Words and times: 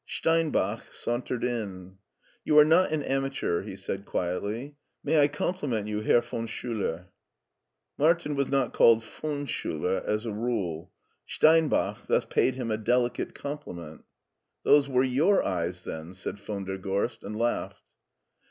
Steinbach 0.07 0.91
sauntered 0.91 1.43
in." 1.43 1.99
You 2.43 2.57
are 2.57 2.65
not 2.65 2.91
an 2.91 3.03
amateur/' 3.03 3.61
he 3.61 3.75
said 3.75 4.03
quietly; 4.03 4.75
may 5.03 5.21
I 5.21 5.27
compliment 5.27 5.87
you, 5.87 6.01
Herr 6.01 6.21
von 6.21 6.47
Schiiler?" 6.47 7.05
Martin 7.99 8.33
was 8.35 8.47
not 8.47 8.73
called 8.73 9.03
von 9.03 9.45
Schuler 9.45 10.01
as 10.03 10.25
a 10.25 10.31
rule. 10.33 10.91
Stein 11.27 11.67
bach 11.67 12.07
thus 12.07 12.25
paid 12.25 12.55
him 12.55 12.71
a 12.71 12.77
delicate 12.77 13.35
compliment." 13.35 14.03
Those 14.63 14.89
were 14.89 15.03
your 15.03 15.43
eyes, 15.45 15.83
then," 15.83 16.15
said 16.15 16.39
von 16.39 16.65
der 16.65 16.79
Gorst 16.79 17.21
and 17.23 17.35
laughed. 17.35 17.83